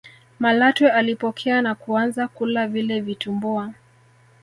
[0.39, 3.73] malatwe alipokea na kuanza kula vile vitumbua